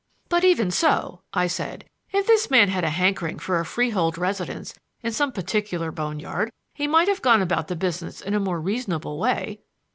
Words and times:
"But 0.29 0.43
even 0.43 0.71
so," 0.71 1.21
I 1.31 1.45
said, 1.45 1.85
"if 2.11 2.25
this 2.25 2.49
man 2.49 2.69
had 2.69 2.83
a 2.83 2.89
hankering 2.89 3.37
for 3.37 3.59
a 3.59 3.63
freehold 3.65 4.17
residence 4.17 4.73
in 5.03 5.11
some 5.11 5.31
particular 5.31 5.91
bone 5.91 6.19
yard, 6.19 6.51
he 6.73 6.87
might 6.87 7.07
have 7.07 7.21
gone 7.21 7.43
about 7.43 7.67
the 7.67 7.75
business 7.75 8.19
in 8.19 8.33
a 8.33 8.39
more 8.39 8.59
reasonable 8.59 9.19
way." 9.19 9.61